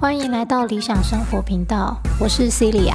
[0.00, 2.94] 欢迎来到理想生活频道，我是 Celia。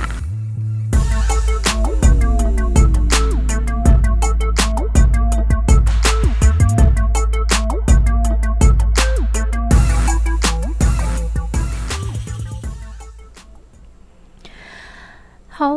[15.47, 15.75] 好，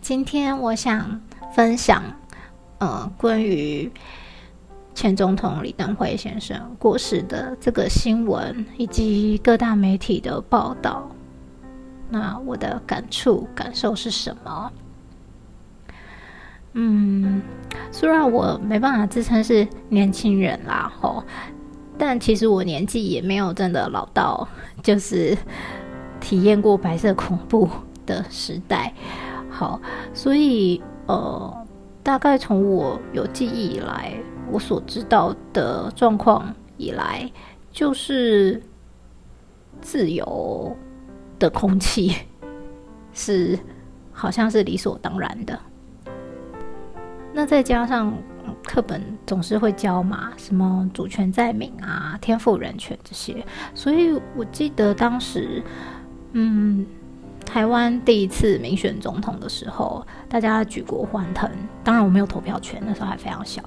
[0.00, 1.20] 今天我想
[1.52, 2.02] 分享，
[2.80, 3.90] 呃，关于。
[4.92, 11.08] 前总统李登辉先生过世的这个新闻，以及各大媒体的报道，
[12.10, 14.72] 那我的感触感受是什么？
[16.74, 17.40] 嗯，
[17.90, 21.24] 虽然我没办法自称是年轻人啦，吼，
[21.96, 24.46] 但其实我年纪也没有真的老到，
[24.82, 25.38] 就是
[26.20, 27.66] 体验过白色恐怖
[28.04, 28.92] 的时代。
[29.48, 29.80] 好，
[30.12, 31.66] 所以呃，
[32.02, 34.14] 大概从我有记忆以来。
[34.52, 37.30] 我所知道的状况以来，
[37.70, 38.60] 就是
[39.80, 40.76] 自由
[41.38, 42.16] 的空气
[43.12, 43.56] 是
[44.12, 45.56] 好像是理所当然的。
[47.32, 48.12] 那再加上
[48.64, 55.62] 课本总是会教嘛，什么主权在民啊、天赋人权这些，所以我记得当时，
[56.32, 56.84] 嗯，
[57.52, 61.50] 台湾第一次民选总统的时候，大家举国欢腾。
[61.82, 63.60] 当然我没有投票权，那时候还非常小。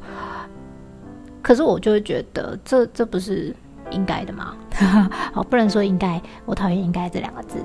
[1.42, 3.54] 可是我就会觉得，这这不是
[3.92, 4.56] 应该的吗？
[5.34, 7.58] 好，不能说应该，我讨厌“应该”这两个字，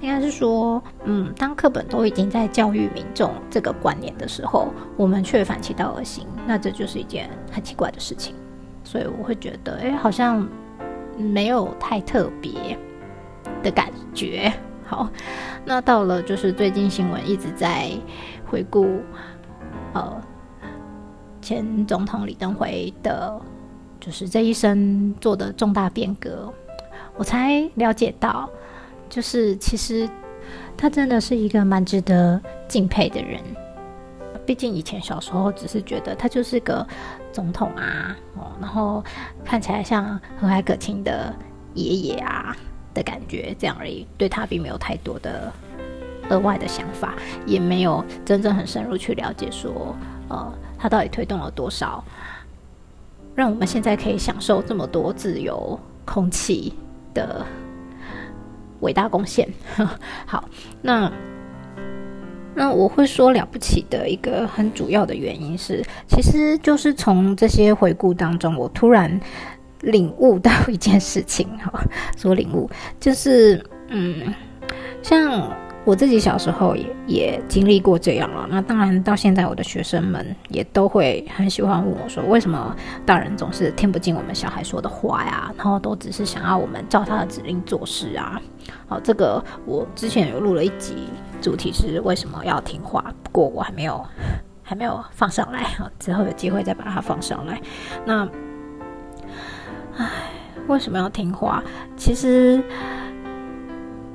[0.00, 8.34] 应该是说，嗯，当课本都已经在教育民众这个观念的时候，我们却反其道而行，那这就是一件很奇怪的事情。
[8.82, 10.44] 所以我会觉得，哎，好像
[11.16, 12.76] 没有太特别
[13.62, 14.52] 的感觉。
[14.86, 15.08] 好，
[15.64, 17.90] 那到了就是最近新闻一直在
[18.46, 19.00] 回顾，
[19.92, 20.20] 呃。
[21.42, 23.38] 前总统李登辉的，
[24.00, 26.50] 就是这一生做的重大变革，
[27.18, 28.48] 我才了解到，
[29.10, 30.08] 就是其实
[30.74, 33.38] 他真的是一个蛮值得敬佩的人。
[34.46, 36.86] 毕竟以前小时候只是觉得他就是个
[37.30, 39.04] 总统啊，哦，然后
[39.44, 41.30] 看起来像和蔼可亲的
[41.74, 42.56] 爷爷啊
[42.94, 45.52] 的感觉，这样而已，对他并没有太多的
[46.30, 49.94] 额外的想法，也没有真正很深入去了解说，
[50.28, 50.54] 呃。
[50.76, 52.04] 他到底推动了多少，
[53.34, 56.74] 让我们现在可以享受这么多自由空气
[57.14, 57.42] 的
[58.80, 59.48] 伟大贡献？
[60.26, 60.46] 好，
[60.82, 61.10] 那
[62.54, 69.18] 那我会说了不起的一个很主要的原因是，其实就是从这些回顾当中，我突然
[69.84, 71.48] 领悟到一件事情。
[71.58, 71.82] 哈，
[72.16, 72.68] 说领悟
[72.98, 74.34] 就是嗯，
[75.02, 75.50] 像。
[75.86, 82.74] 我自己小时候也也经历过这样了，那当然到现在我的学生们也都会很喜欢问我说，为什么
[83.04, 85.52] 大人总是听不进我们小孩说的话呀？
[85.58, 88.40] 然后都只是想要我们照他的指令做事啊？
[88.88, 91.06] 好，这个我之前有录了一集，
[91.42, 94.02] 主题是为什么要听话，不过我还没有
[94.62, 95.66] 还没有放上来，
[95.98, 97.60] 之后有机会再把它放上来。
[98.06, 98.26] 那，
[100.66, 101.62] 为什么要听话？
[101.96, 102.62] 其实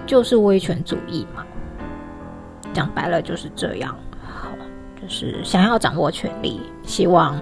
[0.05, 1.45] 就是威权主义嘛。
[2.73, 3.97] 讲白了就是这样，
[5.01, 7.41] 就是想要掌握权力，希望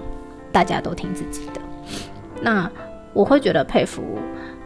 [0.52, 1.62] 大家都听自己的。
[2.42, 2.70] 那
[3.14, 4.20] 我会觉得佩服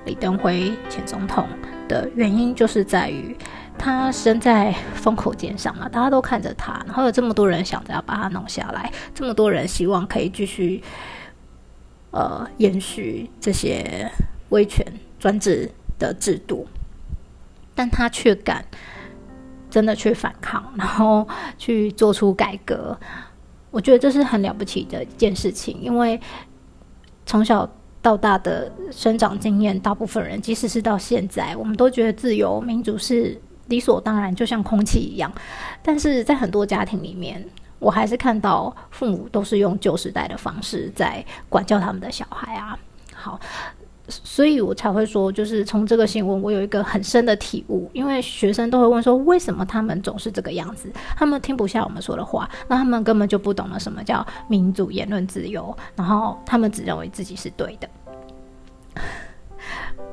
[0.05, 1.47] 李登辉前总统
[1.87, 3.35] 的原因，就是在于
[3.77, 10.83] 他身在风口尖上嘛，大家都看着他，然后有这么多人想着要把他弄下来，这么多人希望可以继续
[12.11, 14.07] 呃延续这些
[14.51, 14.85] 威权
[15.19, 15.69] 专制
[15.99, 16.65] 的制度，
[17.75, 18.63] 但他却敢。
[19.69, 21.25] 真的去反抗，然后
[21.57, 22.99] 去做出改革，
[23.69, 25.79] 我觉得这是很了不起的一件事情。
[25.81, 26.19] 因为
[27.25, 27.65] 从小
[28.01, 35.31] 到大的生长经验，大部分人即使是到现在，我们都觉得自由民主是理所当然，就像空气一样。
[35.81, 37.41] 但是在很多家庭里面，
[37.79, 42.77] 我还是看到父母都是用旧时代的方式在管教他们的小孩啊。
[43.13, 43.39] 好。
[44.23, 47.89] 所以我才会说，就是从这个新闻，我有一个很深的体悟。
[47.93, 50.91] 因为学生都会问说，为什么他们总是这个样子？
[51.15, 57.89] 他们听不下我们说的话，那他们根本就不懂得什么叫民主、言论自由，然后他们只认为自己是对的。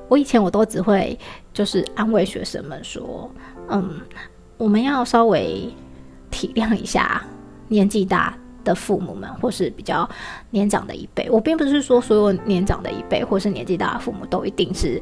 [0.09, 1.19] 我以前我都只会
[1.53, 3.31] 就是安慰学生们说，
[3.69, 4.00] 嗯，
[4.56, 5.69] 我们要稍微
[6.31, 7.23] 体谅一下
[7.69, 8.35] 年纪大。
[8.69, 10.09] 的父母们，或是比较
[10.50, 15.00] 年长的一辈，我并不是说所有年长的一辈或是年纪大的父母都一定是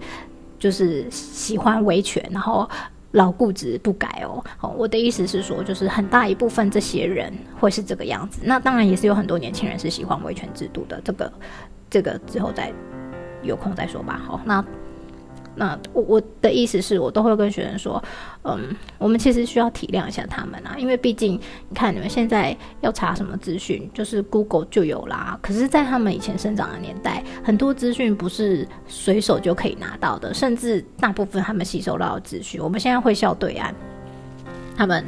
[0.59, 2.69] 就是喜欢维权，然后
[3.11, 4.43] 老固执不改哦。
[4.61, 8.41] 哦，我的意思是说，就是很大一部分这些人会是这个样子。
[8.45, 11.01] 那当然也是有很多年轻人是喜欢维权制度的。
[11.05, 11.33] 这个，
[11.91, 12.73] 这个之后再
[13.43, 14.21] 有空再说吧。
[14.25, 14.65] 好，那。
[15.59, 18.03] 那我我的意思是我都会跟学生说，
[18.43, 25.39] 嗯，我们其实需要体谅一下他们啊，因为毕竟你看你们现在要查什么资讯，就是 Google 就有啦。
[25.41, 33.73] 可是，在他们以前生长的年代，很多资讯不是随手就可以拿到的，甚至大部分他们吸收到的资讯，我们现在会笑对岸，
[34.77, 35.03] 他们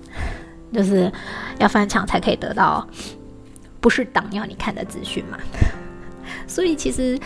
[0.70, 1.10] 就是
[1.58, 2.86] 要翻墙才可以得到，
[3.80, 5.38] 不是党要你看的资讯嘛。
[6.46, 7.18] 所以其实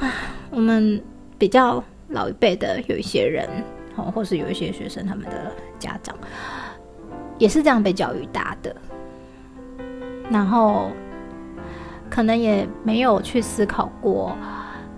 [0.00, 0.10] 啊，
[0.50, 0.98] 我们。
[1.38, 3.48] 比较老一辈的有一些人，
[3.96, 6.16] 哦，或是有一些学生，他们的家长
[7.38, 8.74] 也是这样被教育大的，
[10.30, 10.90] 然后
[12.08, 14.36] 可能也没有去思考过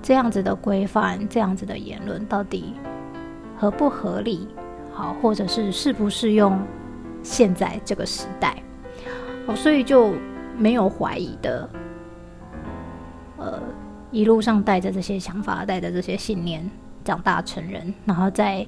[0.03, 2.75] 这样子的规范、这样子的言论到底
[3.56, 4.47] 合不合理，
[4.93, 6.61] 好，或者是适不适用
[7.23, 8.62] 现在这个时代，
[9.47, 10.12] 哦，所以就
[10.59, 11.69] 没有怀疑的，
[13.38, 13.61] 呃。
[14.16, 16.70] 一路上带着这些想法，带着这些信念
[17.04, 18.66] 长大成人，然后再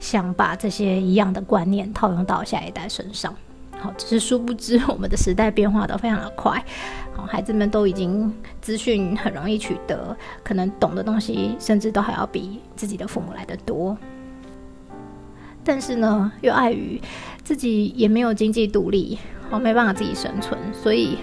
[0.00, 3.34] 想把这些一样的观念套用到下一代身上。
[3.78, 6.64] 好，只是殊不知我们的时代变化的非常的快，
[7.14, 8.32] 好，孩子们都已经
[8.62, 13.94] 资讯很容易取得，可能懂的东西甚至都还要比自己的父母来的多。
[15.62, 16.98] 但是呢，又碍于
[17.44, 19.18] 自己也没有经济独立，
[19.50, 21.18] 好没办法自己生存，所以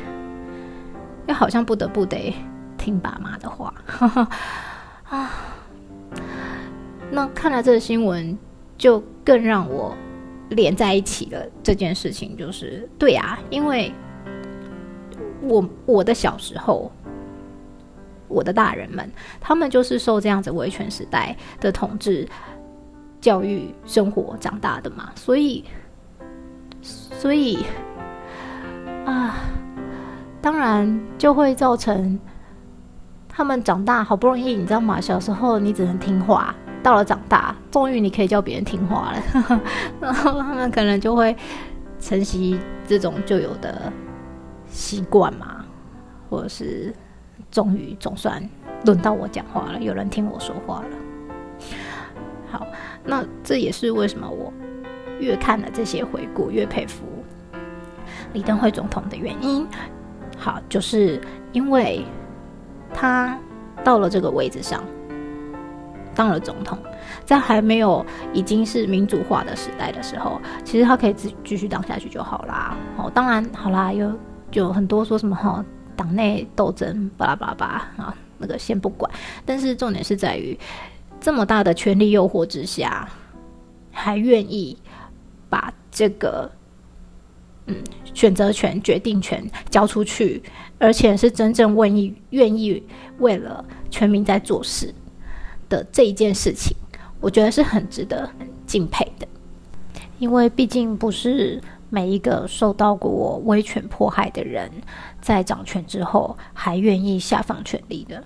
[1.27, 2.35] 又好像不得不得。
[2.83, 3.74] 听爸妈的话
[5.09, 5.31] 啊，
[7.09, 8.38] 那看了这个新闻，
[8.77, 9.95] 就更让我
[10.50, 11.41] 连在一起了。
[11.63, 13.89] 这件事情就是，对啊，因为
[15.39, 16.91] 我我的小时候，
[18.27, 19.09] 我的大人们，
[19.39, 22.27] 他们就是受这样子维权时代的统治、
[23.21, 25.63] 教育、生活长大的嘛，所以，
[26.81, 27.65] 所以
[29.06, 29.38] 啊，
[30.41, 32.19] 当然就会造成。
[33.35, 35.01] 他们长大好不容易，你知道吗？
[35.01, 36.53] 小时候你只能听话，
[36.83, 39.59] 到了长大，终于你可以叫别人听话了。
[40.00, 41.35] 然后他们可能就会
[42.00, 43.91] 承袭这种旧有的
[44.68, 45.65] 习惯嘛，
[46.30, 46.94] 或者是
[47.50, 48.47] 终于总算
[48.85, 51.68] 轮到我讲话了，有人听我说话了。
[52.51, 52.68] 好，
[53.03, 54.53] 那这也是为什么我
[55.19, 57.03] 越看了这些回顾，越佩服
[58.33, 59.68] 李登辉总统的原因。
[60.38, 61.19] 好，就是
[61.51, 62.06] 因为。
[62.94, 63.38] 他
[63.84, 64.84] 到了这个位置上，
[66.16, 66.78] 当了总统，
[67.25, 72.78] 在还没有已经是民主化的时代的时候，其实他可以继继续当下去就好啦。
[72.98, 74.12] 哦，当然好啦，有
[74.51, 75.63] 有很多说什么哈，
[75.95, 77.66] 党内斗争巴拉巴拉巴
[77.98, 79.12] 啊，那个先不管。
[79.45, 80.57] 但是重点是在于，
[81.19, 83.10] 这么大的权力诱惑之下，
[83.92, 84.78] 还愿意
[85.50, 86.50] 把这个。
[87.68, 87.75] 嗯，
[88.13, 90.42] 选择权、决定权交出去，
[90.77, 92.83] 而且是真正愿意、愿意
[93.19, 94.94] 为了全民在做事
[95.69, 96.75] 的这一件事情，
[97.19, 98.30] 我觉得是很值得
[98.68, 99.27] 敬佩的。
[100.19, 104.69] 因为毕竟不是每一个受到过威权迫害的人，
[105.21, 108.24] 在掌权之后还愿意下放权力的。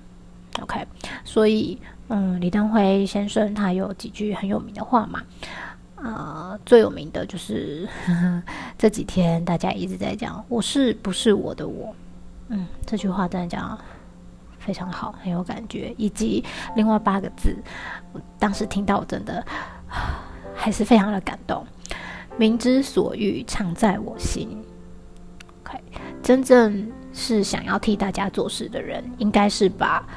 [0.61, 0.85] OK，
[1.23, 5.21] 所以，嗯，李登辉先生他有几句很有名的话嘛。
[5.97, 7.89] 呃，最有名的就是
[8.77, 11.93] 这几天大家一直在讲“我是不是我的我”，
[12.49, 13.77] 嗯，这句话真的讲
[14.59, 15.93] 非常好，很有感觉。
[15.97, 16.43] 以及
[16.75, 17.55] 另外八个字，
[18.13, 19.43] 我当时听到我真的
[20.55, 21.65] 还是非常的感动。
[22.37, 24.63] 明知所欲，常在我心。
[25.63, 25.79] OK，
[26.21, 30.07] 真正是想要替大家做事的人，应该是把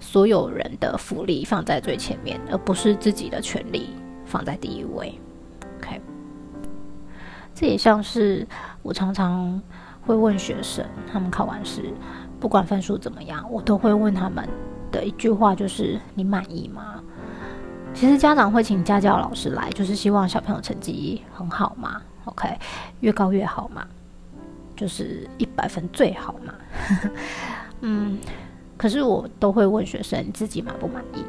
[0.00, 3.90] 所有人的福利放在最前面，而不是自己的权利。
[4.30, 5.12] 放在第一位
[5.78, 6.00] ，OK，
[7.52, 8.46] 这也像是
[8.80, 9.60] 我常常
[10.06, 11.92] 会问学生，他们考完试，
[12.38, 14.48] 不管分数怎么样，我都会问他们
[14.92, 17.02] 的一句话，就是你满意吗？
[17.92, 22.56] 其实家长会请家教老师来，就是希望小朋友成绩很好嘛，OK，
[23.00, 23.84] 越高越好嘛，
[24.76, 26.54] 就是一百分最好嘛，
[27.82, 28.16] 嗯，
[28.76, 31.24] 可是我都会问学生，自己满不满意？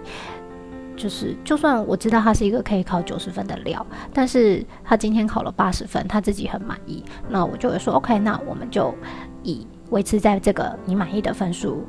[1.01, 8.93] 就是，就算我知道他是一个可以考九十分的料，但是他今天考了八十分，他自己很满意，那我就会说，OK，那我们就
[9.41, 11.84] 以维持在这个你满意的分数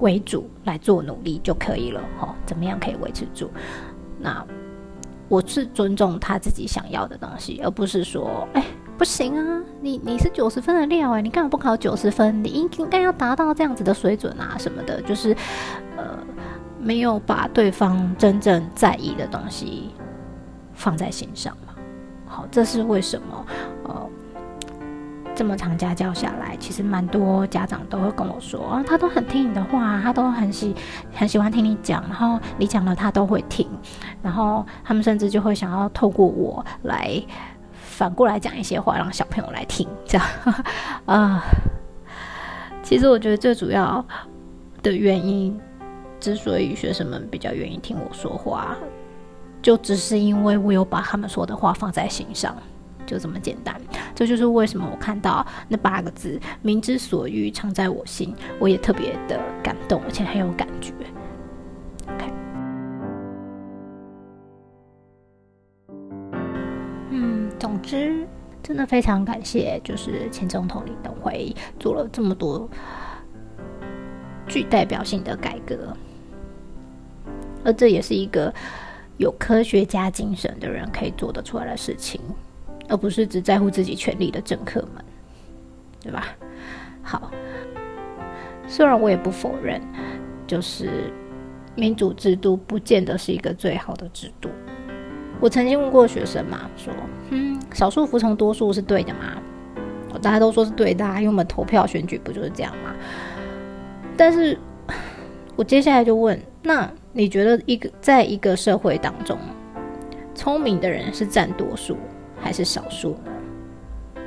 [0.00, 3.48] 为主来做努力就可以了，哈，怎么样可以维持住？
[4.20, 4.44] 那
[5.30, 8.62] 我是尊重他自己想要的东西，而不是说，哎，
[8.98, 12.44] 不行啊，你你是九十分的料，哎，你干嘛不考九十分？
[12.44, 15.34] 你应应该要达到这样子的水准啊，什么的，就是，
[15.96, 16.18] 呃。
[16.84, 19.90] 没有把对方真正在意的东西
[20.74, 21.74] 放在心上嘛。
[22.26, 23.46] 好，这是为什么？
[23.84, 24.10] 呃，
[25.34, 30.74] 这么长家教下来，其实蛮多家长都会跟我说啊，他都很听你的话，他都很喜
[31.14, 33.66] 很喜欢听你讲，然后你讲了他都会听，
[34.22, 37.22] 然后他们甚至就会想要透过我来
[37.72, 40.26] 反过来讲一些话，让小朋友来听，这样
[41.06, 41.42] 啊。
[42.82, 44.04] 其实我觉得最主要
[44.82, 45.58] 的原因，
[46.24, 48.74] 之所以学生们比较愿意听我说话。
[49.60, 52.56] 就只是因为我有把他们说的话放在心上，
[53.04, 53.78] 就这么简单。
[54.14, 60.94] 这就是为什么我看到那八个字“明知所欲，常在我心”，我也特别的感动，而且很有感觉。
[67.10, 68.26] 嗯，总之
[68.62, 72.68] 真的非常感谢，就是前总统李登辉做了这么多
[74.46, 75.96] 具代表性的改革，
[77.64, 78.52] 而这也是一个。
[79.16, 82.20] 有科学家精神的人可以做得出来的事情，
[82.88, 85.04] 而不是只在乎自己权利的政客们，
[86.00, 86.26] 对吧？
[87.00, 87.30] 好，
[88.66, 89.80] 虽然我也不否认，
[90.48, 91.12] 就是
[91.76, 94.50] 民主制度不见得是一个最好的制度。
[95.38, 96.92] 我曾经问过学生嘛，说
[97.30, 99.40] ：“嗯，少数服从多数是对的吗？”
[100.20, 102.92] 大家都说是对的，因为我们投票选举不就是这样吗？
[104.16, 104.58] 但是
[105.54, 106.90] 我接下来就问那。
[107.16, 109.38] 你觉得一个在一个社会当中，
[110.34, 111.96] 聪明的人是占多数
[112.40, 114.24] 还是少数呢？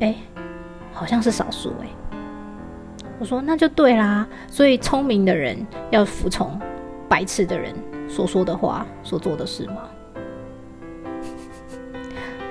[0.00, 0.14] 哎，
[0.94, 1.88] 好像是少数哎。
[3.18, 5.58] 我说那就对啦，所以聪明的人
[5.90, 6.58] 要服从
[7.06, 7.74] 白痴的人
[8.08, 9.90] 所说的话、所做的事吗？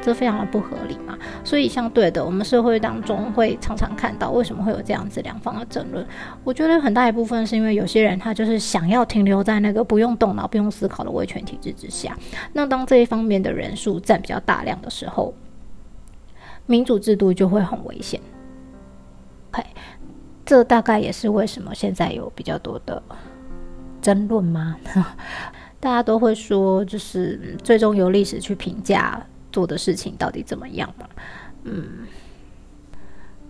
[0.05, 6.05] 这非常的不合理嘛，所以相对的，我们社会当中会常常看到为什么会有这样子两方的争论。
[6.43, 12.15] 我觉得很大一部分是因为有些人他就是想要停留在那个不用动脑、不用思考的威权体制之下。
[12.53, 15.33] 那当这一方面的人数占比较大量的时候，
[16.67, 18.21] 民主制度就会很危险。
[19.53, 19.65] OK，
[20.45, 23.01] 这大概也是为什么现在有比较多的
[24.03, 24.77] 争论吗？
[25.81, 29.19] 大家都会说，就是最终由历史去评价。
[29.55, 31.07] 做的事情到底怎么样嘛？
[31.63, 32.05] 嗯，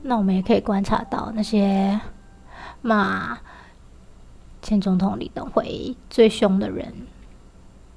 [0.03, 2.00] 那我们也可以观察到那些
[2.83, 3.39] 骂
[4.62, 6.93] 前总统李登辉最凶的人，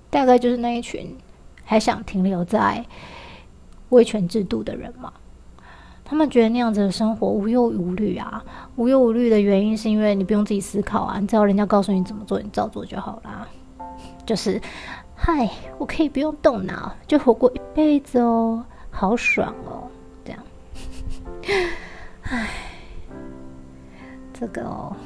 [0.09, 1.19] 大概就是那一群
[1.65, 2.83] 还想停留在
[3.91, 5.13] 威权制度的人嘛。
[6.03, 8.43] 他们觉得那样子的生活无忧无虑啊，
[8.77, 13.47] 无忧无虑的原因是因为你不用自己思考啊，你只要人家告诉你怎么做，你照做就好啦。
[14.25, 14.59] 就是。
[15.21, 19.91] 嗨，我可以不用动脑就活过一辈子哦，好爽哦！
[20.25, 20.41] 这样，
[22.23, 22.49] 唉，
[24.33, 24.97] 这个哦，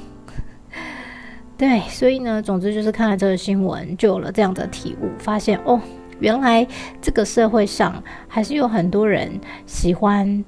[1.57, 5.81] 对，所以呢，总之就是看了这个新闻，就有了这样的体悟，发现哦，
[6.21, 6.65] 原来
[7.01, 10.45] 这个社会上还是有很多人喜欢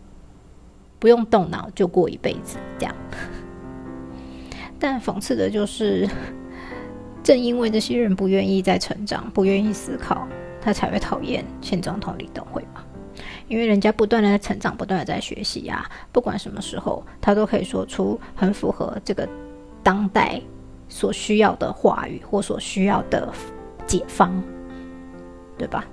[0.98, 2.94] 不用动脑就过一辈子这样。
[4.78, 6.06] 但讽刺的就是。
[7.24, 10.28] 正因为这些人不愿意再成长，不愿意思考，
[10.60, 12.84] 他才会讨厌前总统李登辉嘛。
[13.48, 19.26] 因为人家不断的在成长，不断的在学习啊，不管什么时候，他都可以说出很符合这个
[19.82, 20.38] 当代
[20.86, 23.32] 所需要的话语或所需要的
[23.86, 24.30] 解方，
[25.56, 25.86] 对吧？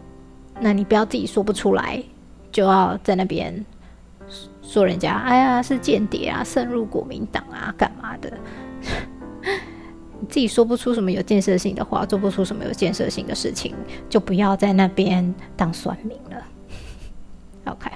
[0.60, 2.04] 那你不要自己说不出来，
[2.52, 3.66] 就要在那边
[4.62, 8.34] 说人家，哎呀是间谍啊，渗入国民党啊，干嘛的？
[10.30, 13.76] 自己说不出什么有建设性的话，做不出什么有建设性的事情，
[14.10, 16.44] 就不要在那边当算命了。
[17.66, 17.90] OK，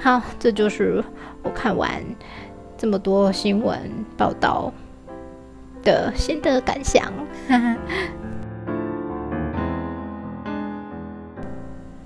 [0.00, 1.02] 好，这就是
[1.42, 2.02] 我看完
[2.76, 3.78] 这么多新闻
[4.16, 4.72] 报道
[5.82, 7.12] 的心得感想。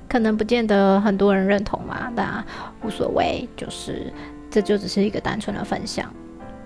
[0.09, 2.43] 可能不见得很多人认同嘛，那
[2.83, 4.11] 无所谓，就是
[4.49, 6.11] 这就只是一个单纯的分享。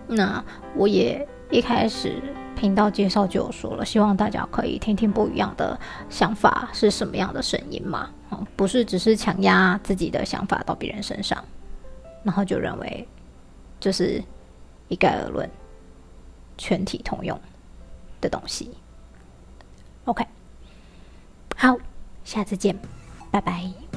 [0.07, 0.45] 那
[0.77, 2.23] 我也一开始。
[2.57, 5.81] 频道介绍就有说了，希望大家可以听听不一样的
[6.11, 11.43] 想法是什么样的声音嘛，嗯，不是只是强压自己的想法到别人身上，
[12.23, 13.09] 然后就认为
[13.81, 14.23] 就是
[14.89, 15.49] 一概而论、
[16.59, 17.41] 全体通用
[18.21, 18.71] 的东西。
[20.05, 20.23] OK，
[21.57, 21.75] 好，
[22.25, 22.79] 下次见，
[23.31, 23.90] 拜拜。